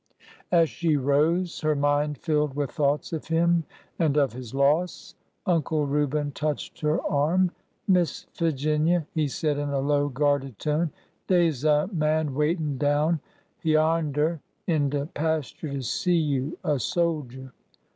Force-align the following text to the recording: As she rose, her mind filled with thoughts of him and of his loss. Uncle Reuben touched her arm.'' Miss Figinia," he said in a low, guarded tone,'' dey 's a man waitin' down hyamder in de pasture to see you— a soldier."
As 0.51 0.67
she 0.67 0.97
rose, 0.97 1.59
her 1.61 1.75
mind 1.75 2.17
filled 2.17 2.55
with 2.55 2.71
thoughts 2.71 3.13
of 3.13 3.27
him 3.27 3.65
and 3.99 4.17
of 4.17 4.33
his 4.33 4.55
loss. 4.55 5.13
Uncle 5.45 5.85
Reuben 5.85 6.31
touched 6.31 6.81
her 6.81 6.99
arm.'' 7.03 7.51
Miss 7.87 8.25
Figinia," 8.33 9.05
he 9.13 9.27
said 9.27 9.59
in 9.59 9.69
a 9.69 9.77
low, 9.79 10.09
guarded 10.09 10.57
tone,'' 10.57 10.89
dey 11.27 11.51
's 11.51 11.63
a 11.65 11.87
man 11.93 12.33
waitin' 12.33 12.79
down 12.79 13.19
hyamder 13.63 14.39
in 14.65 14.89
de 14.89 15.05
pasture 15.05 15.69
to 15.71 15.83
see 15.83 16.17
you— 16.17 16.57
a 16.63 16.79
soldier." 16.79 17.53